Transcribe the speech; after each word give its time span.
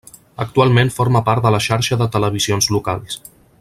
Actualment 0.45 0.89
forma 0.95 1.21
part 1.29 1.45
de 1.45 1.53
la 1.57 1.61
Xarxa 1.67 2.01
de 2.03 2.11
Televisions 2.19 2.75
Locals. 2.79 3.23